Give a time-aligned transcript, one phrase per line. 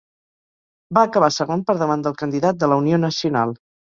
[0.97, 3.57] Va acabar segon per davant del candidat de la Unió Nacional.